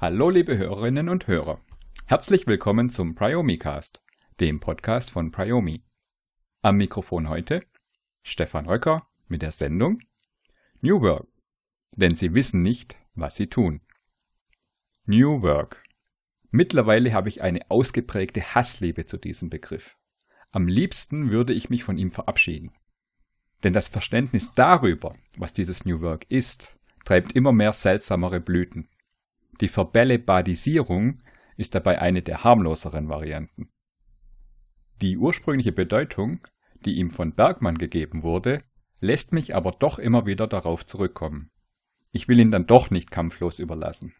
Hallo 0.00 0.30
liebe 0.30 0.58
Hörerinnen 0.58 1.08
und 1.08 1.28
Hörer. 1.28 1.60
Herzlich 2.06 2.48
willkommen 2.48 2.90
zum 2.90 3.14
Priomi-Cast, 3.14 4.02
dem 4.40 4.58
Podcast 4.58 5.12
von 5.12 5.30
Priomi. 5.30 5.84
Am 6.62 6.76
Mikrofon 6.76 7.28
heute 7.28 7.62
Stefan 8.24 8.66
Röcker 8.66 9.06
mit 9.28 9.42
der 9.42 9.52
Sendung 9.52 10.00
New 10.80 11.00
Work. 11.02 11.28
Denn 11.94 12.16
sie 12.16 12.34
wissen 12.34 12.62
nicht, 12.62 12.96
was 13.14 13.36
sie 13.36 13.46
tun. 13.46 13.82
New 15.04 15.42
Work. 15.42 15.84
Mittlerweile 16.50 17.12
habe 17.12 17.28
ich 17.28 17.42
eine 17.42 17.60
ausgeprägte 17.70 18.54
Hassliebe 18.54 19.06
zu 19.06 19.16
diesem 19.16 19.50
Begriff. 19.50 19.96
Am 20.50 20.66
liebsten 20.66 21.30
würde 21.30 21.52
ich 21.52 21.70
mich 21.70 21.84
von 21.84 21.96
ihm 21.96 22.10
verabschieden. 22.10 22.72
Denn 23.62 23.72
das 23.72 23.88
Verständnis 23.88 24.54
darüber, 24.54 25.14
was 25.36 25.52
dieses 25.52 25.84
New 25.84 26.00
Work 26.00 26.26
ist, 26.28 26.76
treibt 27.04 27.32
immer 27.32 27.52
mehr 27.52 27.72
seltsamere 27.72 28.40
Blüten. 28.40 28.88
Die 29.60 29.68
Verbällebadisierung 29.68 31.18
ist 31.56 31.74
dabei 31.74 32.00
eine 32.00 32.22
der 32.22 32.42
harmloseren 32.42 33.08
Varianten. 33.08 33.68
Die 35.00 35.18
ursprüngliche 35.18 35.72
Bedeutung, 35.72 36.46
die 36.84 36.96
ihm 36.96 37.10
von 37.10 37.34
Bergmann 37.34 37.78
gegeben 37.78 38.22
wurde, 38.22 38.64
lässt 39.00 39.32
mich 39.32 39.54
aber 39.54 39.72
doch 39.72 39.98
immer 39.98 40.26
wieder 40.26 40.46
darauf 40.46 40.84
zurückkommen. 40.84 41.50
Ich 42.12 42.28
will 42.28 42.40
ihn 42.40 42.50
dann 42.50 42.66
doch 42.66 42.90
nicht 42.90 43.10
kampflos 43.10 43.58
überlassen. 43.58 44.14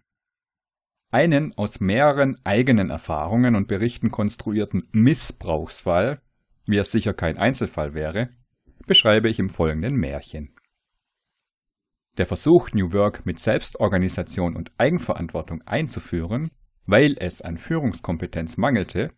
Einen 1.13 1.53
aus 1.59 1.81
mehreren 1.81 2.37
eigenen 2.45 2.91
Erfahrungen 2.91 3.57
und 3.57 3.67
Berichten 3.67 4.11
konstruierten 4.11 4.89
Missbrauchsfall, 4.93 6.21
wie 6.67 6.79
er 6.79 6.85
sicher 6.85 7.15
kein 7.15 7.37
Einzelfall 7.37 7.95
wäre, 7.95 8.31
beschreibe 8.87 9.29
ich 9.29 9.41
im 9.41 9.51
folgenden 9.51 9.97
Märchen. 9.97 10.55
Der 12.17 12.27
Versuch, 12.27 12.73
New 12.73 12.93
Work 12.93 13.27
mit 13.27 13.41
Selbstorganisation 13.41 14.55
und 14.55 14.71
Eigenverantwortung 14.79 15.63
einzuführen, 15.63 16.51
weil 16.87 17.17
es 17.19 17.41
an 17.43 17.57
Führungskompetenz 17.57 18.57
mangelte, 18.57 19.13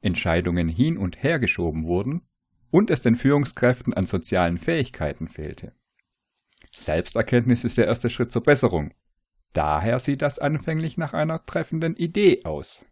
Entscheidungen 0.00 0.68
hin 0.68 0.96
und 0.96 1.22
her 1.22 1.38
geschoben 1.38 1.84
wurden 1.84 2.22
und 2.70 2.90
es 2.90 3.02
den 3.02 3.14
Führungskräften 3.14 3.94
an 3.94 4.06
sozialen 4.06 4.58
Fähigkeiten 4.58 5.28
fehlte. 5.28 5.74
Selbsterkenntnis 6.72 7.64
ist 7.64 7.78
der 7.78 7.86
erste 7.86 8.10
Schritt 8.10 8.32
zur 8.32 8.42
Besserung. 8.42 8.92
Daher 9.56 10.00
sieht 10.00 10.20
das 10.20 10.38
anfänglich 10.38 10.98
nach 10.98 11.14
einer 11.14 11.46
treffenden 11.46 11.96
Idee 11.96 12.44
aus. 12.44 12.84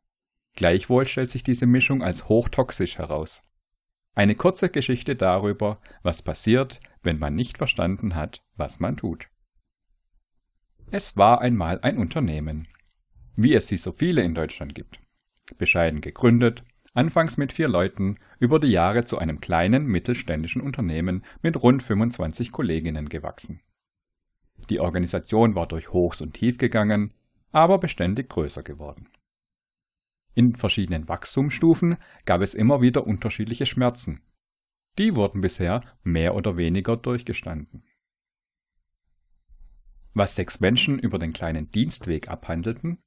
Gleichwohl 0.57 1.07
stellt 1.07 1.29
sich 1.29 1.43
diese 1.43 1.67
Mischung 1.67 2.03
als 2.03 2.31
hochtoxisch 2.31 2.97
heraus. 2.97 3.43
Eine 4.15 4.35
kurze 4.35 4.71
Geschichte 4.71 5.15
darüber, 5.15 5.79
was 6.03 6.23
passiert, 6.23 6.81
wenn 7.03 7.19
man 7.19 7.35
nicht 7.35 7.59
verstanden 7.59 8.15
hat, 8.15 8.43
was 8.57 8.81
man 8.81 8.97
tut. 8.97 9.29
Es 10.91 11.19
war 11.19 11.43
einmal 11.43 11.81
ein 11.83 11.99
Unternehmen, 11.99 12.67
wie 13.37 13.53
es 13.53 13.67
sie 13.67 13.77
so 13.77 13.93
viele 13.93 14.23
in 14.23 14.35
Deutschland 14.35 14.75
gibt. 14.75 14.99
Bescheiden 15.59 16.01
gegründet, 16.01 16.65
anfangs 16.95 17.37
mit 17.37 17.53
vier 17.53 17.69
Leuten, 17.69 18.17
über 18.39 18.59
die 18.59 18.69
Jahre 18.69 19.05
zu 19.05 19.19
einem 19.19 19.43
kleinen 19.43 19.85
mittelständischen 19.85 20.63
Unternehmen 20.63 21.27
mit 21.43 21.63
rund 21.63 21.83
25 21.83 22.53
Kolleginnen 22.53 23.11
gewachsen. 23.11 23.61
Die 24.71 24.81
Organisation 24.81 25.55
war 25.55 25.67
durch 25.67 25.93
Hochs 25.93 26.21
und 26.21 26.35
Tief 26.35 26.59
gegangen, 26.59 27.13
aber 27.53 27.79
beständig 27.79 28.29
größer 28.29 28.63
geworden. 28.63 29.09
In 30.35 30.57
verschiedenen 30.57 31.09
Wachstumsstufen 31.09 31.97
gab 32.25 32.41
es 32.41 32.55
immer 32.55 32.81
wieder 32.81 33.07
unterschiedliche 33.07 33.67
Schmerzen. 33.67 34.21
Die 34.99 35.15
wurden 35.15 35.41
bisher 35.41 35.83
mehr 36.03 36.35
oder 36.35 36.57
weniger 36.57 36.97
durchgestanden. 36.97 37.85
Was 40.13 40.37
sechs 40.37 40.61
Menschen 40.61 40.99
über 40.99 41.19
den 41.19 41.33
kleinen 41.33 41.71
Dienstweg 41.71 42.29
abhandelten, 42.29 42.99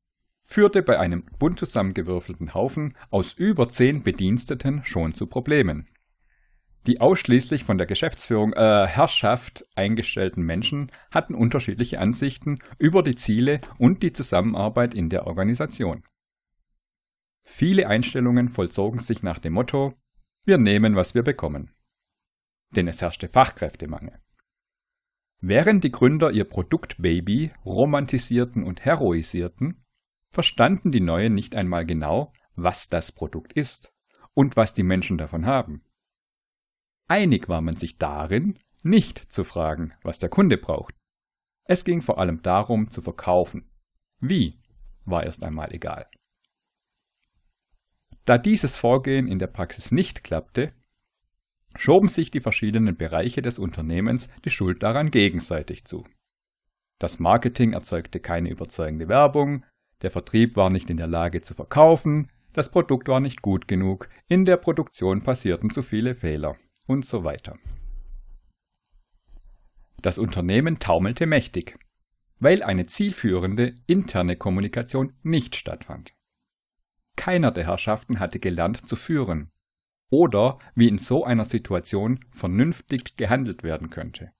führte 0.44 0.82
bei 0.82 1.00
einem 1.00 1.26
bunt 1.40 1.60
zusammengewürfelten 1.60 2.54
Haufen 2.54 2.96
aus 3.10 3.34
über 3.34 3.68
zehn 3.68 4.04
Bediensteten 4.04 4.84
schon 4.86 5.14
zu 5.14 5.28
Problemen. 5.28 5.90
Die 6.88 7.02
ausschließlich 7.02 7.66
von 7.66 7.78
der 7.78 7.86
Geschäftsführung 7.86 8.54
äh, 8.54 8.88
Herrschaft 8.88 9.66
eingestellten 9.76 10.42
Menschen 10.42 10.90
hatten 11.12 11.36
unterschiedliche 11.36 12.00
Ansichten 12.00 12.60
über 12.80 13.04
die 13.04 13.16
Ziele 13.16 13.60
und 13.78 14.04
die 14.04 14.14
Zusammenarbeit 14.14 14.94
in 14.94 15.10
der 15.10 15.28
Organisation. 15.28 16.06
Viele 17.46 17.88
Einstellungen 17.88 18.48
vollzogen 18.48 19.02
sich 19.02 19.22
nach 19.22 19.40
dem 19.40 19.54
Motto 19.54 19.96
Wir 20.46 20.58
nehmen, 20.58 20.96
was 20.96 21.14
wir 21.14 21.24
bekommen. 21.24 21.74
Denn 22.74 22.88
es 22.88 23.02
herrschte 23.02 23.28
Fachkräftemangel. 23.28 24.20
Während 25.42 25.84
die 25.84 25.92
Gründer 25.92 26.32
ihr 26.32 26.46
Produktbaby 26.46 27.52
romantisierten 27.66 28.64
und 28.64 28.86
heroisierten, 28.86 29.84
verstanden 30.30 30.94
die 30.94 31.02
Neuen 31.02 31.34
nicht 31.34 31.54
einmal 31.54 31.86
genau, 31.86 32.32
was 32.56 32.88
das 32.88 33.12
Produkt 33.12 33.52
ist 33.54 33.94
und 34.34 34.56
was 34.56 34.74
die 34.74 34.84
Menschen 34.84 35.18
davon 35.18 35.46
haben. 35.46 35.84
Einig 37.08 37.48
war 37.48 37.62
man 37.62 37.76
sich 37.76 37.98
darin, 37.98 38.60
nicht 38.84 39.32
zu 39.32 39.44
fragen, 39.44 39.94
was 40.04 40.20
der 40.20 40.30
Kunde 40.30 40.58
braucht. 40.58 40.94
Es 41.66 41.86
ging 41.86 42.02
vor 42.02 42.20
allem 42.20 42.42
darum, 42.42 42.90
zu 42.90 43.02
verkaufen. 43.02 43.70
Wie, 44.20 44.60
war 45.06 45.24
erst 45.24 45.44
einmal 45.44 45.74
egal. 45.74 46.08
Da 48.26 48.38
dieses 48.38 48.76
Vorgehen 48.76 49.28
in 49.28 49.40
der 49.40 49.48
Praxis 49.48 49.92
nicht 49.92 50.24
klappte, 50.24 50.74
schoben 51.76 52.10
sich 52.10 52.30
die 52.30 52.42
verschiedenen 52.42 52.98
Bereiche 52.98 53.42
des 53.42 53.58
Unternehmens 53.58 54.28
die 54.44 54.50
Schuld 54.50 54.84
daran 54.84 55.12
gegenseitig 55.12 55.86
zu. 55.86 56.06
Das 57.00 57.20
Marketing 57.20 57.74
erzeugte 57.74 58.20
keine 58.20 58.50
überzeugende 58.50 59.08
Werbung, 59.08 59.64
der 60.02 60.12
Vertrieb 60.12 60.56
war 60.56 60.70
nicht 60.70 60.90
in 60.90 60.98
der 60.98 61.08
Lage 61.08 61.42
zu 61.42 61.54
verkaufen, 61.54 62.32
das 62.54 62.72
Produkt 62.72 63.08
war 63.08 63.20
nicht 63.20 63.42
gut 63.42 63.68
genug, 63.68 64.10
in 64.28 64.46
der 64.46 64.58
Produktion 64.58 65.24
passierten 65.24 65.70
zu 65.70 65.82
viele 65.82 66.16
Fehler 66.16 66.58
und 66.88 67.06
so 67.06 67.24
weiter. 67.24 67.58
Das 70.02 70.18
Unternehmen 70.18 70.80
taumelte 70.80 71.26
mächtig, 71.26 71.78
weil 72.40 72.64
eine 72.64 72.86
zielführende 72.86 73.76
interne 73.88 74.36
Kommunikation 74.36 75.14
nicht 75.24 75.56
stattfand. 75.56 76.14
Keiner 77.16 77.52
der 77.52 77.66
Herrschaften 77.66 78.20
hatte 78.20 78.40
gelernt 78.40 78.88
zu 78.88 78.96
führen 78.96 79.52
oder 80.10 80.60
wie 80.76 80.88
in 80.88 80.98
so 80.98 81.26
einer 81.26 81.46
Situation 81.46 82.24
vernünftig 82.32 83.18
gehandelt 83.18 83.64
werden 83.64 83.90
könnte. 83.90 84.32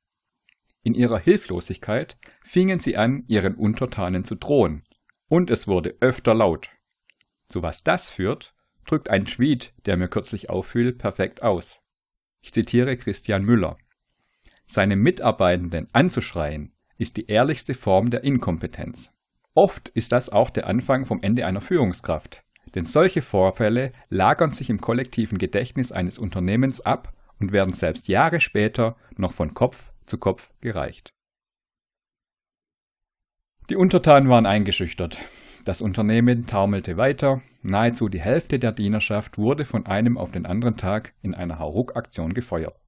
In 0.84 0.94
ihrer 0.94 1.20
Hilflosigkeit 1.20 2.18
fingen 2.42 2.80
sie 2.80 2.96
an, 2.96 3.24
ihren 3.28 3.56
Untertanen 3.56 4.24
zu 4.24 4.36
drohen 4.36 4.84
und 5.28 5.50
es 5.50 5.68
wurde 5.68 5.98
öfter 6.00 6.34
laut. 6.34 6.70
Zu 7.50 7.62
was 7.62 7.84
das 7.84 8.10
führt, 8.10 8.54
drückt 8.86 9.10
ein 9.10 9.26
Tweet, 9.26 9.74
der 9.86 9.98
mir 9.98 10.08
kürzlich 10.08 10.50
auffiel, 10.50 10.94
perfekt 10.94 11.44
aus. 11.44 11.84
Ich 12.48 12.54
zitiere 12.54 12.96
Christian 12.96 13.44
Müller. 13.44 13.78
Seine 14.68 14.96
Mitarbeitenden 14.96 15.90
anzuschreien, 15.92 16.72
ist 16.98 17.18
die 17.18 17.28
ehrlichste 17.28 17.74
Form 17.74 18.10
der 18.10 18.24
Inkompetenz. 18.24 19.12
Oft 19.54 19.90
ist 19.90 20.14
das 20.14 20.30
auch 20.30 20.50
der 20.50 20.66
Anfang 20.66 21.04
vom 21.04 21.22
Ende 21.22 21.46
einer 21.46 21.60
Führungskraft, 21.60 22.46
denn 22.74 22.86
solche 22.86 23.22
Vorfälle 23.22 23.92
lagern 24.08 24.52
sich 24.52 24.70
im 24.70 24.80
kollektiven 24.80 25.40
Gedächtnis 25.40 25.92
eines 25.92 26.18
Unternehmens 26.18 26.80
ab 26.80 27.14
und 27.38 27.52
werden 27.52 27.74
selbst 27.74 28.08
Jahre 28.08 28.40
später 28.40 28.96
noch 29.18 29.34
von 29.34 29.54
Kopf 29.54 29.92
zu 30.06 30.18
Kopf 30.18 30.54
gereicht. 30.62 31.14
Die 33.70 33.76
Untertanen 33.76 34.30
waren 34.30 34.46
eingeschüchtert. 34.46 35.20
Das 35.68 35.82
Unternehmen 35.82 36.48
taumelte 36.48 36.96
weiter, 36.96 37.42
nahezu 37.62 38.08
die 38.08 38.22
Hälfte 38.22 38.58
der 38.58 38.72
Dienerschaft 38.72 39.38
wurde 39.38 39.66
von 39.66 39.86
einem 39.86 40.18
auf 40.18 40.32
den 40.32 40.46
anderen 40.46 40.78
Tag 40.78 41.14
in 41.22 41.36
einer 41.36 41.60
Hauruck-Aktion 41.60 42.34
gefeuert. 42.34 42.80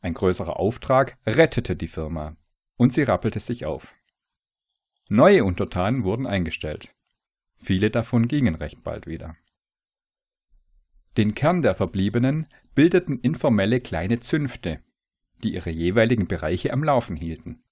Ein 0.00 0.14
größerer 0.14 0.58
Auftrag 0.58 1.16
rettete 1.24 1.76
die 1.76 1.86
Firma 1.86 2.36
und 2.76 2.92
sie 2.92 3.04
rappelte 3.04 3.38
sich 3.38 3.64
auf. 3.64 3.94
Neue 5.08 5.44
Untertanen 5.44 6.02
wurden 6.02 6.26
eingestellt. 6.26 6.92
Viele 7.58 7.92
davon 7.92 8.26
gingen 8.26 8.56
recht 8.56 8.82
bald 8.82 9.06
wieder. 9.06 9.36
Den 11.16 11.36
Kern 11.36 11.62
der 11.62 11.76
Verbliebenen 11.76 12.48
bildeten 12.74 13.20
informelle 13.20 13.80
kleine 13.80 14.18
Zünfte, 14.18 14.80
die 15.44 15.54
ihre 15.54 15.70
jeweiligen 15.70 16.26
Bereiche 16.26 16.72
am 16.72 16.82
Laufen 16.82 17.14
hielten. 17.14 17.62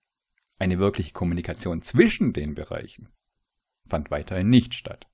Eine 0.61 0.79
wirkliche 0.79 1.13
Kommunikation 1.13 1.83
zwischen 1.83 2.33
den 2.33 2.55
Bereichen 2.55 3.09
fand 3.89 4.11
weiterhin 4.11 4.49
nicht 4.49 4.75
statt. 4.75 5.07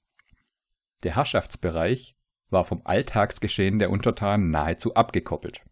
Der 1.03 1.17
Herrschaftsbereich 1.17 2.17
war 2.51 2.65
vom 2.65 2.83
Alltagsgeschehen 2.85 3.79
der 3.79 3.91
Untertanen 3.91 4.51
nahezu 4.51 4.95
abgekoppelt. 4.95 5.63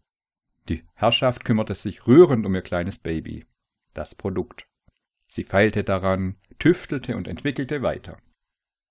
Die 0.69 0.83
Herrschaft 0.93 1.45
kümmerte 1.45 1.75
sich 1.75 2.07
rührend 2.07 2.45
um 2.45 2.55
ihr 2.55 2.61
kleines 2.61 2.99
Baby, 2.99 3.45
das 3.93 4.15
Produkt. 4.15 4.67
Sie 5.27 5.43
feilte 5.43 5.83
daran, 5.83 6.37
tüftelte 6.57 7.15
und 7.15 7.27
entwickelte 7.27 7.81
weiter. 7.81 8.17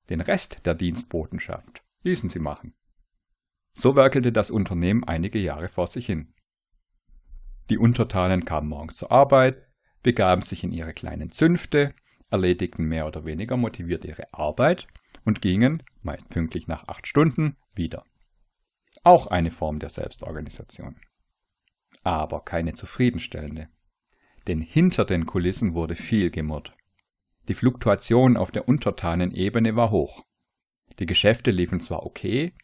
Den 0.08 0.20
Rest 0.20 0.64
der 0.66 0.74
Dienstbotenschaft 0.74 1.82
ließen 2.02 2.28
sie 2.28 2.38
machen. 2.38 2.74
So 3.72 3.94
werkelte 3.94 4.32
das 4.32 4.50
Unternehmen 4.50 5.04
einige 5.04 5.38
Jahre 5.38 5.68
vor 5.68 5.86
sich 5.86 6.06
hin. 6.06 6.34
Die 7.70 7.78
Untertanen 7.78 8.44
kamen 8.44 8.68
morgens 8.68 8.96
zur 8.96 9.12
Arbeit, 9.12 9.68
begaben 10.02 10.42
sich 10.42 10.64
in 10.64 10.72
ihre 10.72 10.94
kleinen 10.94 11.30
Zünfte, 11.30 11.94
erledigten 12.30 12.84
mehr 12.84 13.06
oder 13.06 13.24
weniger 13.24 13.56
motiviert 13.56 14.04
ihre 14.04 14.32
Arbeit 14.32 14.86
und 15.24 15.42
gingen, 15.42 15.82
meist 16.02 16.28
pünktlich 16.28 16.66
nach 16.66 16.86
acht 16.88 17.06
Stunden, 17.06 17.56
wieder. 17.74 18.04
Auch 19.04 19.26
eine 19.28 19.50
Form 19.50 19.78
der 19.78 19.88
Selbstorganisation. 19.88 20.96
Aber 22.02 22.44
keine 22.44 22.74
zufriedenstellende. 22.74 23.68
Denn 24.46 24.60
hinter 24.60 25.04
den 25.04 25.26
Kulissen 25.26 25.74
wurde 25.74 25.94
viel 25.94 26.30
gemurrt. 26.30 26.74
Die 27.48 27.54
Fluktuation 27.54 28.36
auf 28.36 28.50
der 28.50 28.68
Untertanenebene 28.68 29.76
war 29.76 29.90
hoch. 29.90 30.24
Die 30.98 31.06
Geschäfte 31.06 31.50
liefen 31.50 31.80
zwar 31.80 32.04
okay, 32.04 32.54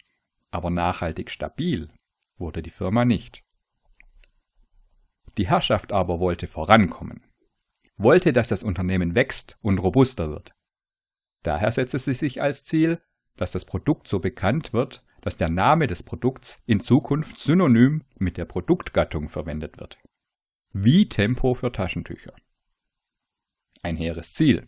aber 0.51 0.71
nachhaltig 0.71 1.31
stabil 1.31 1.91
wurde 2.37 2.63
die 2.63 2.71
Firma 2.71 3.05
nicht. 3.05 3.43
Die 5.39 5.49
Herrschaft 5.49 5.93
aber 5.93 6.21
wollte 6.21 6.47
vorankommen, 6.47 7.25
wollte, 7.97 8.33
dass 8.33 8.49
das 8.49 8.63
Unternehmen 8.63 9.15
wächst 9.15 9.59
und 9.63 9.79
robuster 9.79 10.29
wird. 10.31 10.55
Daher 11.43 11.71
setzte 11.71 11.99
sie 11.99 12.15
sich 12.15 12.43
als 12.43 12.65
Ziel, 12.65 13.01
dass 13.37 13.53
das 13.53 13.65
Produkt 13.65 14.09
so 14.09 14.21
bekannt 14.21 14.73
wird, 14.73 15.05
dass 15.21 15.37
der 15.37 15.51
Name 15.51 15.87
des 15.87 16.03
Produkts 16.03 16.61
in 16.67 16.81
Zukunft 16.81 17.39
synonym 17.39 18.05
mit 18.19 18.37
der 18.37 18.45
Produktgattung 18.45 19.29
verwendet 19.29 19.79
wird. 19.79 19.99
Wie 20.73 21.09
Tempo 21.09 21.55
für 21.55 21.73
Taschentücher. 21.73 22.35
Ein 23.83 23.97
hehres 23.97 24.33
Ziel. 24.33 24.67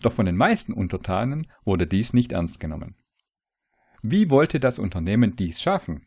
Doch 0.00 0.12
von 0.12 0.26
den 0.26 0.36
meisten 0.36 0.72
Untertanen 0.72 1.50
wurde 1.64 1.86
dies 1.86 2.12
nicht 2.12 2.32
ernst 2.32 2.60
genommen. 2.60 2.96
Wie 4.02 4.30
wollte 4.30 4.60
das 4.60 4.78
Unternehmen 4.78 5.34
dies 5.34 5.60
schaffen? 5.60 6.06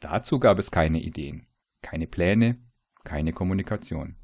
Dazu 0.00 0.38
gab 0.38 0.58
es 0.58 0.70
keine 0.70 1.00
Ideen, 1.00 1.46
keine 1.82 2.06
Pläne, 2.06 2.58
keine 3.04 3.32
Kommunikation. 3.32 4.16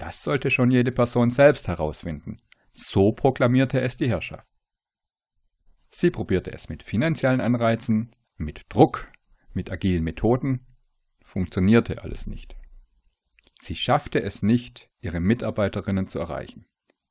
Das 0.00 0.22
sollte 0.22 0.50
schon 0.50 0.70
jede 0.70 0.92
Person 0.92 1.28
selbst 1.28 1.68
herausfinden. 1.68 2.40
So 2.72 3.12
proklamierte 3.12 3.82
es 3.82 3.98
die 3.98 4.08
Herrschaft. 4.08 4.48
Sie 5.90 6.10
probierte 6.10 6.50
es 6.52 6.70
mit 6.70 6.82
finanziellen 6.82 7.42
Anreizen, 7.42 8.10
mit 8.38 8.64
Druck, 8.70 9.12
mit 9.52 9.70
agilen 9.70 10.02
Methoden, 10.02 10.64
funktionierte 11.22 12.02
alles 12.02 12.26
nicht. 12.26 12.56
Sie 13.60 13.76
schaffte 13.76 14.22
es 14.22 14.42
nicht, 14.42 14.88
ihre 15.02 15.20
Mitarbeiterinnen 15.20 16.06
zu 16.06 16.18
erreichen, 16.18 16.64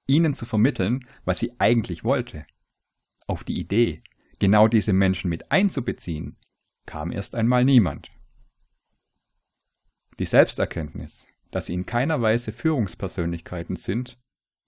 ihnen 0.08 0.34
zu 0.34 0.48
vermitteln, 0.48 1.08
was 1.26 1.38
sie 1.38 1.54
eigentlich 1.60 2.04
wollte. 2.04 2.48
Auf 3.28 3.44
die 3.44 3.60
Idee, 3.60 4.02
genau 4.40 4.68
diese 4.68 4.94
Menschen 4.94 5.30
mit 5.30 5.52
einzubeziehen, 5.52 6.38
kam 6.88 7.12
erst 7.12 7.36
einmal 7.36 7.66
niemand. 7.66 8.10
Die 10.18 10.26
Selbsterkenntnis, 10.26 11.29
dass 11.52 11.68
sie 11.68 11.74
in 11.74 11.86
keiner 11.86 12.22
Weise 12.22 12.52
Führungspersönlichkeiten 12.52 13.76
sind, 13.76 14.20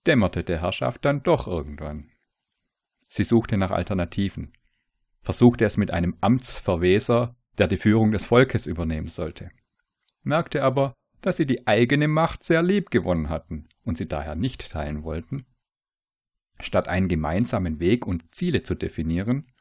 dämmerte 0.07 0.43
der 0.43 0.61
Herrschaft 0.61 1.05
dann 1.05 1.23
doch 1.23 1.47
irgendwann. 1.47 2.11
Sie 3.09 3.23
suchte 3.23 3.57
nach 3.57 3.71
Alternativen, 3.71 4.53
versuchte 5.21 5.65
es 5.65 5.77
mit 5.77 5.91
einem 5.91 6.17
Amtsverweser, 6.21 7.35
der 7.57 7.67
die 7.67 7.77
Führung 7.77 8.11
des 8.11 8.25
Volkes 8.25 8.65
übernehmen 8.65 9.09
sollte, 9.09 9.51
merkte 10.23 10.63
aber, 10.63 10.93
dass 11.21 11.37
sie 11.37 11.45
die 11.45 11.67
eigene 11.67 12.07
Macht 12.07 12.43
sehr 12.43 12.63
lieb 12.63 12.89
gewonnen 12.89 13.29
hatten 13.29 13.69
und 13.83 13.97
sie 13.97 14.07
daher 14.07 14.35
nicht 14.35 14.71
teilen 14.71 15.03
wollten. 15.03 15.45
Statt 16.59 16.87
einen 16.87 17.07
gemeinsamen 17.07 17.79
Weg 17.79 18.05
und 18.05 18.33
Ziele 18.33 18.63
zu 18.63 18.75
definieren, 18.75 19.51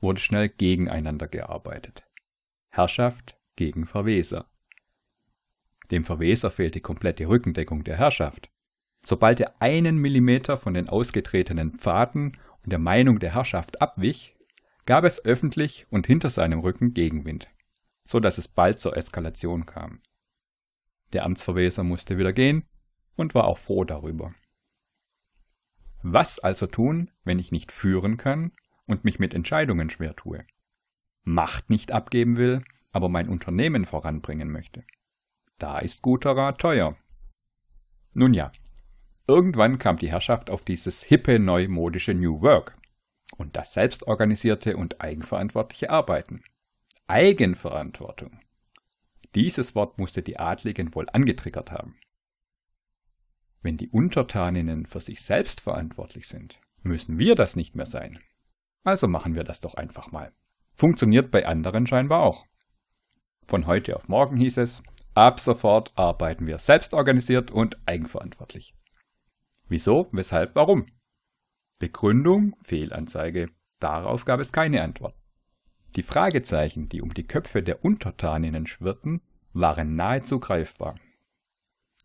wurde 0.00 0.20
schnell 0.20 0.48
gegeneinander 0.48 1.28
gearbeitet. 1.28 2.04
Herrschaft 2.70 3.38
gegen 3.56 3.86
Verweser. 3.86 4.50
Dem 5.90 6.04
Verweser 6.04 6.52
komplett 6.82 7.18
die 7.18 7.24
Rückendeckung 7.24 7.84
der 7.84 7.96
Herrschaft. 7.96 8.50
Sobald 9.04 9.40
er 9.40 9.60
einen 9.60 9.96
Millimeter 9.96 10.56
von 10.58 10.74
den 10.74 10.88
ausgetretenen 10.88 11.78
Pfaden 11.78 12.38
und 12.62 12.70
der 12.70 12.78
Meinung 12.78 13.18
der 13.18 13.34
Herrschaft 13.34 13.80
abwich, 13.80 14.36
gab 14.86 15.04
es 15.04 15.24
öffentlich 15.24 15.86
und 15.90 16.06
hinter 16.06 16.30
seinem 16.30 16.60
Rücken 16.60 16.94
Gegenwind, 16.94 17.48
so 18.04 18.20
dass 18.20 18.38
es 18.38 18.48
bald 18.48 18.78
zur 18.78 18.96
Eskalation 18.96 19.66
kam. 19.66 20.00
Der 21.12 21.24
Amtsverweser 21.24 21.82
musste 21.82 22.18
wieder 22.18 22.32
gehen 22.32 22.64
und 23.16 23.34
war 23.34 23.44
auch 23.44 23.58
froh 23.58 23.84
darüber. 23.84 24.34
Was 26.02 26.38
also 26.38 26.66
tun, 26.66 27.10
wenn 27.24 27.38
ich 27.38 27.52
nicht 27.52 27.72
führen 27.72 28.16
kann 28.16 28.52
und 28.86 29.04
mich 29.04 29.18
mit 29.18 29.34
Entscheidungen 29.34 29.90
schwer 29.90 30.16
tue? 30.16 30.46
Macht 31.22 31.68
nicht 31.68 31.92
abgeben 31.92 32.36
will, 32.36 32.62
aber 32.92 33.08
mein 33.08 33.28
Unternehmen 33.28 33.84
voranbringen 33.84 34.50
möchte. 34.50 34.84
Da 35.60 35.78
ist 35.78 36.00
guter 36.00 36.34
Rat 36.34 36.58
teuer. 36.58 36.96
Nun 38.14 38.32
ja, 38.32 38.50
irgendwann 39.28 39.78
kam 39.78 39.98
die 39.98 40.10
Herrschaft 40.10 40.48
auf 40.48 40.64
dieses 40.64 41.02
hippe 41.02 41.38
neumodische 41.38 42.14
New 42.14 42.40
Work 42.40 42.78
und 43.36 43.56
das 43.56 43.74
selbstorganisierte 43.74 44.78
und 44.78 45.02
eigenverantwortliche 45.02 45.90
Arbeiten. 45.90 46.42
Eigenverantwortung. 47.08 48.40
Dieses 49.34 49.74
Wort 49.74 49.98
musste 49.98 50.22
die 50.22 50.38
Adligen 50.38 50.94
wohl 50.94 51.06
angetriggert 51.12 51.70
haben. 51.70 51.98
Wenn 53.60 53.76
die 53.76 53.90
Untertaninnen 53.90 54.86
für 54.86 55.02
sich 55.02 55.20
selbst 55.20 55.60
verantwortlich 55.60 56.26
sind, 56.26 56.58
müssen 56.82 57.18
wir 57.18 57.34
das 57.34 57.54
nicht 57.54 57.76
mehr 57.76 57.84
sein. 57.84 58.18
Also 58.82 59.08
machen 59.08 59.34
wir 59.34 59.44
das 59.44 59.60
doch 59.60 59.74
einfach 59.74 60.10
mal. 60.10 60.32
Funktioniert 60.74 61.30
bei 61.30 61.44
anderen 61.44 61.86
scheinbar 61.86 62.22
auch. 62.22 62.46
Von 63.46 63.66
heute 63.66 63.96
auf 63.96 64.08
morgen 64.08 64.38
hieß 64.38 64.56
es, 64.56 64.82
Ab 65.14 65.40
sofort 65.40 65.92
arbeiten 65.96 66.46
wir 66.46 66.58
selbstorganisiert 66.58 67.50
und 67.50 67.78
eigenverantwortlich. 67.86 68.74
Wieso, 69.68 70.08
weshalb, 70.12 70.54
warum? 70.54 70.86
Begründung, 71.78 72.56
Fehlanzeige. 72.62 73.50
Darauf 73.78 74.24
gab 74.24 74.40
es 74.40 74.52
keine 74.52 74.82
Antwort. 74.82 75.14
Die 75.96 76.02
Fragezeichen, 76.02 76.88
die 76.88 77.02
um 77.02 77.12
die 77.14 77.26
Köpfe 77.26 77.62
der 77.62 77.84
Untertaninnen 77.84 78.66
schwirrten, 78.66 79.22
waren 79.52 79.96
nahezu 79.96 80.38
greifbar. 80.38 80.96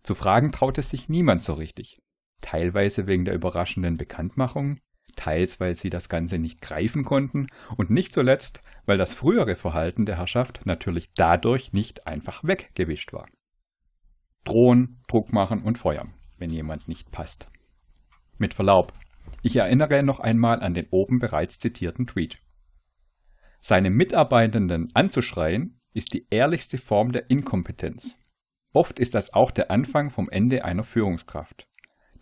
Zu 0.02 0.16
fragen 0.16 0.52
traute 0.52 0.82
sich 0.82 1.10
niemand 1.10 1.42
so 1.42 1.54
richtig, 1.54 2.02
teilweise 2.42 3.08
wegen 3.08 3.26
der 3.26 3.36
überraschenden 3.36 3.98
Bekanntmachung, 3.98 4.80
teils 5.16 5.60
weil 5.60 5.76
sie 5.76 5.90
das 5.90 6.10
Ganze 6.10 6.38
nicht 6.38 6.62
greifen 6.62 7.04
konnten 7.04 7.48
und 7.78 7.90
nicht 7.90 8.14
zuletzt, 8.14 8.62
weil 8.86 8.98
das 8.98 9.14
frühere 9.14 9.56
Verhalten 9.56 10.06
der 10.06 10.18
Herrschaft 10.18 10.62
natürlich 10.66 11.14
dadurch 11.14 11.74
nicht 11.74 12.08
einfach 12.08 12.44
weggewischt 12.44 13.14
war. 13.14 13.28
Drohen, 14.44 15.02
Druck 15.08 15.34
machen 15.34 15.62
und 15.64 15.78
feuern, 15.78 16.14
wenn 16.38 16.50
jemand 16.50 16.88
nicht 16.88 17.12
passt. 17.12 17.48
Mit 18.38 18.54
Verlaub, 18.54 18.94
ich 19.42 19.56
erinnere 19.56 20.04
noch 20.04 20.20
einmal 20.20 20.62
an 20.62 20.74
den 20.74 20.88
oben 20.92 21.20
bereits 21.20 21.60
zitierten 21.60 22.06
Tweet. 22.06 22.40
Seine 23.62 23.90
Mitarbeitenden 23.90 24.90
anzuschreien, 24.94 25.80
ist 25.96 26.14
die 26.14 26.28
ehrlichste 26.30 26.78
Form 26.78 27.14
der 27.14 27.30
Inkompetenz. 27.30 28.18
Oft 28.74 29.00
ist 29.00 29.16
das 29.16 29.34
auch 29.34 29.52
der 29.52 29.72
Anfang 29.72 30.12
vom 30.12 30.30
Ende 30.30 30.66
einer 30.66 30.84
Führungskraft. 30.84 31.68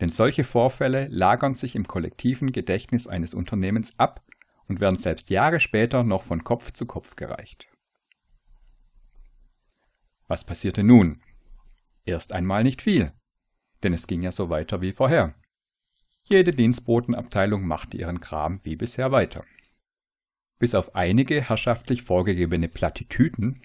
Denn 0.04 0.10
solche 0.10 0.44
Vorfälle 0.44 1.08
lagern 1.08 1.54
sich 1.54 1.78
im 1.78 1.88
kollektiven 1.88 2.52
Gedächtnis 2.52 3.08
eines 3.08 3.34
Unternehmens 3.34 3.98
ab 3.98 4.22
und 4.68 4.82
werden 4.82 4.98
selbst 4.98 5.30
Jahre 5.30 5.62
später 5.62 6.04
noch 6.04 6.24
von 6.24 6.44
Kopf 6.44 6.74
zu 6.74 6.86
Kopf 6.86 7.16
gereicht. 7.16 7.70
Was 10.28 10.44
passierte 10.44 10.84
nun? 10.84 11.22
Erst 12.04 12.34
einmal 12.34 12.66
nicht 12.66 12.82
viel, 12.82 13.14
denn 13.82 13.94
es 13.94 14.06
ging 14.06 14.22
ja 14.22 14.34
so 14.34 14.50
weiter 14.50 14.82
wie 14.82 14.92
vorher. 14.92 15.36
Jede 16.24 16.52
Dienstbotenabteilung 16.52 17.66
machte 17.66 17.96
ihren 17.96 18.20
Kram 18.20 18.60
wie 18.66 18.76
bisher 18.76 19.14
weiter. 19.14 19.46
Bis 20.60 20.76
auf 20.76 20.96
einige 20.96 21.42
herrschaftlich 21.42 22.04
vorgegebene 22.04 22.68
Plattitüden, 22.68 23.62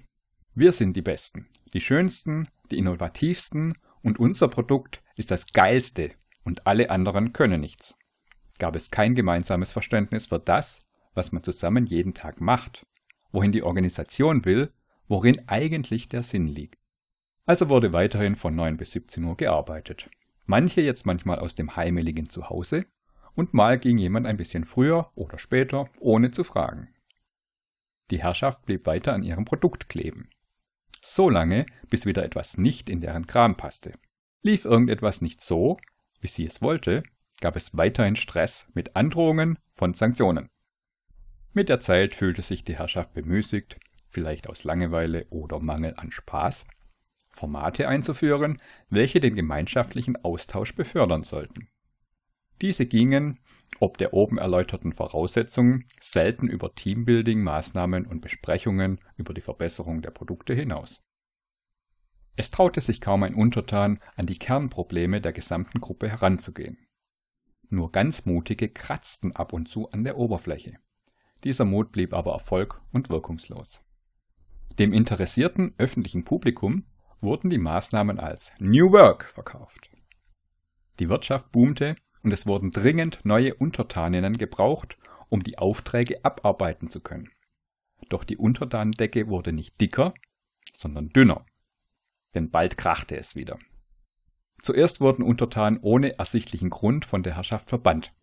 wir 0.55 0.71
sind 0.71 0.95
die 0.95 1.03
Besten, 1.03 1.49
die 1.75 1.81
Schönsten, 1.81 2.49
die 2.71 2.79
Innovativsten 2.79 3.77
und 4.03 4.21
unser 4.21 4.47
Produkt 4.47 5.03
ist 5.17 5.33
das 5.33 5.53
Geilste 5.53 6.13
und 6.49 6.67
alle 6.67 6.89
anderen 6.89 7.35
können 7.35 7.61
nichts. 7.61 7.99
Gab 8.59 8.75
es 8.75 8.91
kein 8.91 9.15
gemeinsames 9.15 9.71
Verständnis 9.71 10.25
für 10.25 10.39
das, 10.39 10.89
was 11.13 11.31
man 11.31 11.43
zusammen 11.43 11.85
jeden 11.85 12.15
Tag 12.15 12.41
macht, 12.41 12.87
wohin 13.33 13.53
die 13.53 13.63
Organisation 13.63 14.47
will, 14.47 14.73
worin 15.09 15.47
eigentlich 15.47 16.09
der 16.09 16.23
Sinn 16.23 16.49
liegt. 16.49 16.79
Also 17.45 17.69
wurde 17.69 17.93
weiterhin 17.93 18.35
von 18.35 18.55
9 18.55 18.79
bis 18.79 18.93
17 18.93 19.23
Uhr 19.25 19.37
gearbeitet. 19.37 20.09
Manche 20.47 20.81
jetzt 20.81 21.05
manchmal 21.05 21.39
aus 21.39 21.55
dem 21.55 21.77
heimeligen 21.77 22.31
Zuhause 22.31 22.87
und 23.35 23.53
mal 23.53 23.79
ging 23.79 23.99
jemand 23.99 24.27
ein 24.27 24.39
bisschen 24.39 24.65
früher 24.65 25.11
oder 25.15 25.37
später, 25.37 25.91
ohne 26.01 26.31
zu 26.31 26.45
fragen. 26.45 26.89
Die 28.11 28.23
Herrschaft 28.23 28.65
blieb 28.65 28.87
weiter 28.87 29.13
an 29.13 29.23
ihrem 29.23 29.45
Produkt 29.45 29.91
kleben. 29.91 30.31
So 31.03 31.29
lange, 31.29 31.67
bis 31.91 32.07
wieder 32.07 32.25
etwas 32.25 32.57
nicht 32.57 32.89
in 32.89 33.03
deren 33.03 33.27
Kram 33.27 33.59
passte. 33.59 33.93
Lief 34.41 34.65
irgendetwas 34.65 35.21
nicht 35.21 35.43
so, 35.43 35.77
wie 36.21 36.27
sie 36.27 36.47
es 36.47 36.63
wollte, 36.63 37.03
gab 37.41 37.57
es 37.57 37.77
weiterhin 37.77 38.17
Stress 38.17 38.67
mit 38.75 38.97
Androhungen 38.97 39.59
von 39.75 39.95
Sanktionen. 39.95 40.49
Mit 41.53 41.69
der 41.69 41.81
Zeit 41.81 42.15
fühlte 42.15 42.43
sich 42.43 42.65
die 42.65 42.77
Herrschaft 42.77 43.15
bemüßigt, 43.15 43.79
vielleicht 44.09 44.49
aus 44.49 44.65
Langeweile 44.65 45.27
oder 45.31 45.61
Mangel 45.61 45.95
an 45.97 46.11
Spaß, 46.11 46.67
Formate 47.31 47.89
einzuführen, 47.89 48.61
welche 48.91 49.21
den 49.21 49.37
gemeinschaftlichen 49.37 50.17
Austausch 50.25 50.75
befördern 50.75 51.23
sollten. 51.23 51.69
Diese 52.61 52.87
gingen, 52.87 53.39
ob 53.81 53.99
der 53.99 54.13
oben 54.13 54.39
erläuterten 54.39 54.93
Voraussetzungen, 54.93 55.85
selten 56.01 56.49
über 56.49 56.75
Teambuilding-Maßnahmen 56.75 58.07
und 58.07 58.21
Besprechungen 58.21 58.99
über 59.17 59.35
die 59.35 59.41
Verbesserung 59.41 60.03
der 60.03 60.11
Produkte 60.11 60.55
hinaus. 60.55 61.05
Es 62.39 62.53
traute 62.53 62.81
sich 62.81 63.01
kaum 63.01 63.25
ein 63.25 63.35
Untertan, 63.35 63.99
an 64.15 64.27
die 64.27 64.39
Kernprobleme 64.39 65.21
der 65.21 65.33
gesamten 65.33 65.81
Gruppe 65.81 66.09
heranzugehen. 66.09 66.79
Nur 67.69 67.91
ganz 67.91 68.27
mutige 68.27 68.69
kratzten 68.69 69.35
ab 69.35 69.53
und 69.53 69.69
zu 69.69 69.91
an 69.91 70.05
der 70.05 70.19
Oberfläche. 70.19 70.79
Dieser 71.43 71.65
Mut 71.65 71.91
blieb 71.91 72.15
aber 72.15 72.35
Erfolg 72.35 72.81
und 72.93 73.11
wirkungslos. 73.11 73.81
Dem 74.79 74.93
interessierten 74.93 75.75
öffentlichen 75.79 76.25
Publikum 76.25 76.87
wurden 77.21 77.51
die 77.51 77.59
Maßnahmen 77.59 78.21
als 78.21 78.53
New 78.61 78.93
Work 78.93 79.25
verkauft. 79.25 79.91
Die 81.01 81.09
Wirtschaft 81.09 81.51
boomte 81.51 81.97
und 82.23 82.31
es 82.31 82.47
wurden 82.47 82.71
dringend 82.71 83.19
neue 83.25 83.53
Untertaninnen 83.53 84.35
gebraucht, 84.35 84.97
um 85.29 85.43
die 85.43 85.59
Aufträge 85.59 86.25
abarbeiten 86.25 86.89
zu 86.89 87.01
können. 87.01 87.31
Doch 88.11 88.23
die 88.23 88.37
Untertanendecke 88.37 89.27
wurde 89.27 89.53
nicht 89.53 89.81
dicker, 89.81 90.15
sondern 90.73 91.09
dünner. 91.09 91.45
Denn 92.39 92.51
bald 92.53 92.79
krachte 92.79 93.17
es 93.17 93.35
wieder. 93.35 93.59
Zuerst 94.63 95.01
wurden 95.01 95.25
Untertanen 95.25 95.81
ohne 95.83 96.21
ersichtlichen 96.21 96.71
Grund 96.71 97.05
von 97.05 97.25
der 97.25 97.35
Herrschaft 97.35 97.69
verbannt. 97.69 98.15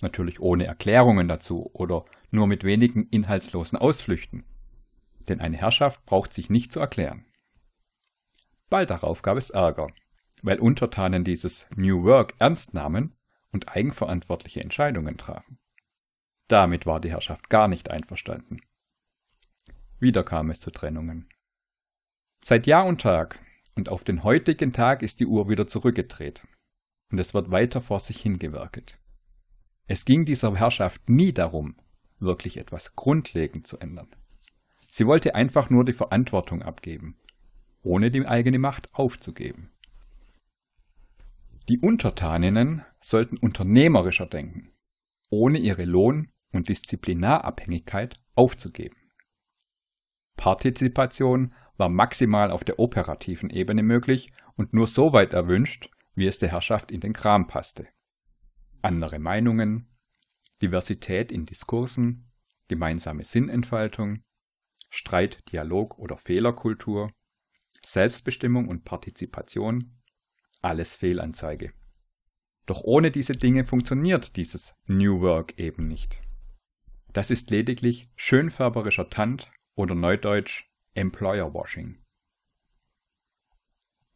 Natürlich 0.00 0.40
ohne 0.40 0.64
Erklärungen 0.64 1.28
dazu 1.28 1.68
oder 1.74 2.06
nur 2.30 2.46
mit 2.46 2.64
wenigen 2.64 3.06
inhaltslosen 3.10 3.78
Ausflüchten. 3.78 4.46
Denn 5.28 5.40
eine 5.40 5.58
Herrschaft 5.58 6.06
braucht 6.06 6.32
sich 6.32 6.48
nicht 6.48 6.72
zu 6.72 6.80
erklären. 6.80 7.26
Bald 8.70 8.88
darauf 8.88 9.20
gab 9.20 9.36
es 9.36 9.50
Ärger, 9.50 9.88
weil 10.40 10.58
Untertanen 10.58 11.22
dieses 11.22 11.68
New 11.76 12.04
Work 12.04 12.36
ernst 12.38 12.72
nahmen 12.72 13.18
und 13.52 13.68
eigenverantwortliche 13.68 14.62
Entscheidungen 14.62 15.18
trafen. 15.18 15.58
Damit 16.48 16.86
war 16.86 17.00
die 17.00 17.10
Herrschaft 17.10 17.50
gar 17.50 17.68
nicht 17.68 17.90
einverstanden. 17.90 18.62
Wieder 20.00 20.24
kam 20.24 20.48
es 20.48 20.58
zu 20.58 20.70
Trennungen. 20.70 21.28
Seit 22.40 22.66
Jahr 22.66 22.86
und 22.86 23.00
Tag 23.00 23.40
und 23.74 23.88
auf 23.88 24.04
den 24.04 24.22
heutigen 24.22 24.72
Tag 24.72 25.02
ist 25.02 25.20
die 25.20 25.26
Uhr 25.26 25.48
wieder 25.48 25.66
zurückgedreht 25.66 26.46
und 27.10 27.18
es 27.18 27.34
wird 27.34 27.50
weiter 27.50 27.80
vor 27.80 28.00
sich 28.00 28.20
hingewerkelt. 28.20 28.98
Es 29.86 30.04
ging 30.04 30.24
dieser 30.24 30.54
Herrschaft 30.56 31.08
nie 31.08 31.32
darum, 31.32 31.76
wirklich 32.18 32.56
etwas 32.56 32.94
grundlegend 32.96 33.66
zu 33.66 33.78
ändern. 33.78 34.08
Sie 34.90 35.06
wollte 35.06 35.34
einfach 35.34 35.70
nur 35.70 35.84
die 35.84 35.92
Verantwortung 35.92 36.62
abgeben, 36.62 37.18
ohne 37.82 38.10
die 38.10 38.26
eigene 38.26 38.58
Macht 38.58 38.94
aufzugeben. 38.94 39.70
Die 41.68 41.80
Untertaninnen 41.80 42.84
sollten 43.00 43.36
unternehmerischer 43.36 44.26
denken, 44.26 44.72
ohne 45.30 45.58
ihre 45.58 45.84
Lohn- 45.84 46.30
und 46.52 46.68
Disziplinarabhängigkeit 46.68 48.14
aufzugeben. 48.34 48.96
Partizipation 50.36 51.54
war 51.76 51.88
maximal 51.88 52.50
auf 52.50 52.64
der 52.64 52.78
operativen 52.78 53.50
Ebene 53.50 53.82
möglich 53.82 54.32
und 54.56 54.72
nur 54.72 54.86
so 54.86 55.12
weit 55.12 55.32
erwünscht, 55.32 55.90
wie 56.14 56.26
es 56.26 56.38
der 56.38 56.50
Herrschaft 56.50 56.90
in 56.90 57.00
den 57.00 57.12
Kram 57.12 57.46
passte. 57.46 57.88
Andere 58.82 59.18
Meinungen, 59.18 59.88
Diversität 60.62 61.30
in 61.32 61.44
Diskursen, 61.44 62.30
gemeinsame 62.68 63.24
Sinnentfaltung, 63.24 64.22
Streit, 64.88 65.50
Dialog 65.52 65.98
oder 65.98 66.16
Fehlerkultur, 66.16 67.12
Selbstbestimmung 67.84 68.68
und 68.68 68.84
Partizipation, 68.84 70.00
alles 70.62 70.96
Fehlanzeige. 70.96 71.72
Doch 72.64 72.82
ohne 72.82 73.10
diese 73.10 73.34
Dinge 73.34 73.64
funktioniert 73.64 74.36
dieses 74.36 74.74
New 74.86 75.20
Work 75.20 75.58
eben 75.58 75.86
nicht. 75.86 76.20
Das 77.12 77.30
ist 77.30 77.50
lediglich 77.50 78.10
schönfärberischer 78.16 79.08
Tand 79.08 79.50
oder 79.76 79.94
neudeutsch 79.94 80.64
Employer 80.94 81.54
Washing. 81.54 81.98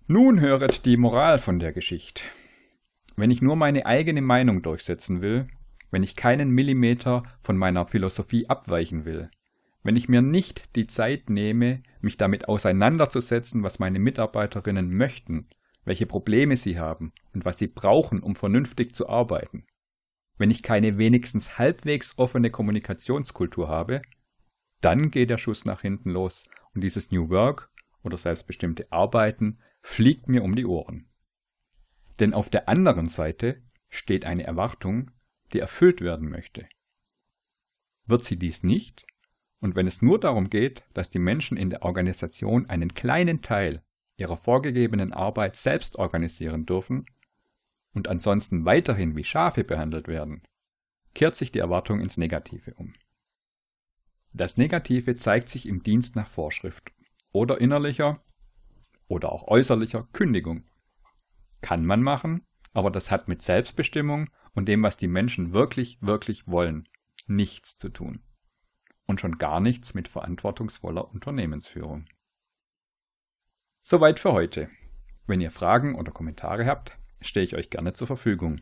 Nun 0.07 0.41
höret 0.41 0.85
die 0.87 0.97
Moral 0.97 1.39
von 1.39 1.61
der 1.61 1.73
Geschichte. 1.73 2.25
Wenn 3.15 3.31
ich 3.31 3.43
nur 3.43 3.55
meine 3.55 3.87
eigene 3.87 4.23
Meinung 4.23 4.63
durchsetzen 4.63 5.23
will, 5.23 5.47
wenn 5.91 6.03
ich 6.03 6.17
keinen 6.17 6.51
Millimeter 6.51 7.23
von 7.41 7.57
meiner 7.57 7.87
Philosophie 7.87 8.49
abweichen 8.49 9.05
will, 9.05 9.31
wenn 9.83 9.97
ich 9.97 10.09
mir 10.09 10.23
nicht 10.23 10.75
die 10.77 10.87
Zeit 10.87 11.31
nehme, 11.31 11.83
mich 12.01 12.17
damit 12.17 12.49
auseinanderzusetzen, 12.49 13.63
was 13.63 13.79
meine 13.79 13.99
Mitarbeiterinnen 13.99 14.95
möchten, 14.95 15.49
welche 15.85 16.07
Probleme 16.07 16.57
sie 16.57 16.79
haben 16.79 17.13
und 17.33 17.45
was 17.45 17.59
sie 17.59 17.67
brauchen, 17.67 18.21
um 18.21 18.37
vernünftig 18.37 18.95
zu 18.95 19.09
arbeiten, 19.09 19.67
wenn 20.39 20.51
ich 20.51 20.63
keine 20.63 20.99
wenigstens 20.99 21.59
halbwegs 21.59 22.19
offene 22.19 22.51
Kommunikationskultur 22.51 23.69
habe, 23.69 24.03
dann 24.81 25.11
geht 25.11 25.31
der 25.31 25.39
Schuss 25.39 25.65
nach 25.65 25.83
hinten 25.83 26.11
los 26.11 26.45
und 26.75 26.83
dieses 26.83 27.11
New 27.11 27.29
Work 27.29 27.71
oder 28.03 28.17
selbstbestimmte 28.17 28.91
Arbeiten 28.91 29.59
fliegt 29.83 30.29
mir 30.29 30.43
um 30.43 30.57
die 30.57 30.67
Ohren. 30.67 31.09
Denn 32.19 32.35
auf 32.35 32.51
der 32.51 32.69
anderen 32.69 33.07
Seite 33.07 33.63
steht 33.89 34.25
eine 34.25 34.45
Erwartung, 34.45 35.11
die 35.53 35.59
erfüllt 35.59 36.01
werden 36.01 36.29
möchte. 36.29 36.69
Wird 38.07 38.25
sie 38.25 38.37
dies 38.37 38.63
nicht, 38.63 39.07
und 39.61 39.75
wenn 39.75 39.87
es 39.87 40.03
nur 40.03 40.19
darum 40.19 40.49
geht, 40.49 40.85
dass 40.95 41.11
die 41.11 41.19
Menschen 41.19 41.57
in 41.57 41.71
der 41.71 41.83
Organisation 41.83 42.69
einen 42.69 42.95
kleinen 42.95 43.43
Teil 43.43 43.83
ihrer 44.17 44.37
vorgegebenen 44.37 45.13
Arbeit 45.13 45.57
selbst 45.57 45.97
organisieren 45.97 46.67
dürfen 46.67 47.07
und 47.93 48.09
ansonsten 48.09 48.65
weiterhin 48.65 49.17
wie 49.17 49.25
Schafe 49.25 49.65
behandelt 49.65 50.09
werden, 50.09 50.43
kehrt 51.15 51.37
sich 51.37 51.53
die 51.53 51.59
Erwartung 51.59 52.01
ins 52.01 52.17
Negative 52.17 52.75
um. 52.75 52.95
Das 54.33 54.57
Negative 54.57 55.17
zeigt 55.17 55.49
sich 55.49 55.67
im 55.67 55.83
Dienst 55.83 56.17
nach 56.17 56.29
Vorschrift 56.29 56.93
oder 57.33 57.61
innerlicher 57.61 58.23
oder 59.09 59.33
auch 59.33 59.49
äußerlicher 59.49 60.09
Kündigung. 60.13 60.65
Kann 61.63 61.85
man 61.85 62.03
machen, 62.03 62.47
aber 62.73 62.91
das 62.91 63.11
hat 63.11 63.29
mit 63.29 63.43
Selbstbestimmung 63.43 64.31
und 64.55 64.67
dem, 64.67 64.83
was 64.83 64.97
die 64.97 65.09
Menschen 65.09 65.53
wirklich, 65.53 66.01
wirklich 66.01 66.47
wollen, 66.47 66.89
nichts 67.27 67.77
zu 67.77 67.89
tun. 67.89 68.23
Und 69.07 69.21
schon 69.21 69.39
gar 69.39 69.61
nichts 69.61 69.95
mit 69.95 70.07
verantwortungsvoller 70.07 71.11
Unternehmensführung. 71.11 72.07
Soweit 73.83 74.21
für 74.21 74.33
heute. 74.33 74.71
Wenn 75.27 75.41
ihr 75.41 75.51
Fragen 75.51 75.97
oder 75.97 76.13
Kommentare 76.13 76.67
habt, 76.67 76.97
stehe 77.21 77.45
ich 77.45 77.57
euch 77.57 77.71
gerne 77.71 77.93
zur 77.93 78.07
Verfügung. 78.07 78.61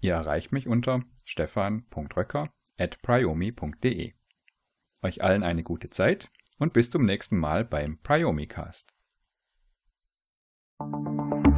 Ihr 0.00 0.14
erreicht 0.14 0.52
mich 0.52 0.66
unter 0.66 1.04
stefan.röcker 1.24 2.52
at 2.78 3.00
priomi.de. 3.02 4.14
Euch 5.02 5.22
allen 5.22 5.42
eine 5.42 5.62
gute 5.62 5.90
Zeit 5.90 6.30
und 6.58 6.72
bis 6.72 6.90
zum 6.90 7.04
nächsten 7.04 7.38
Mal 7.38 7.64
beim 7.64 7.98
Priomicast. 8.02 8.92
Cast. 10.78 11.49